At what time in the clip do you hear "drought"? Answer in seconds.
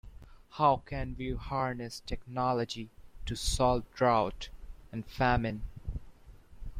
3.93-4.49